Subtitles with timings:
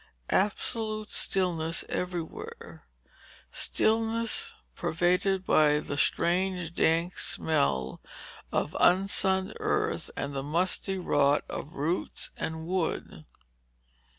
[0.31, 2.87] Absolute stillness everywhere,
[3.51, 8.01] stillness pervaded by the strange, dank smell
[8.51, 13.25] of unsunned earth and the musty rot of roots and wood.